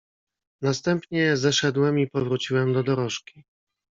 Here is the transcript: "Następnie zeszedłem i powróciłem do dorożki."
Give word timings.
"Następnie 0.61 1.37
zeszedłem 1.37 1.99
i 1.99 2.07
powróciłem 2.07 2.73
do 2.73 2.83
dorożki." 2.83 3.43